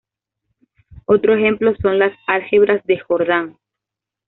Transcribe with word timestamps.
Otro 1.05 1.35
ejemplo 1.35 1.75
son 1.79 1.99
las 1.99 2.11
álgebras 2.25 2.83
de 2.85 2.97
Jordan. 3.01 3.55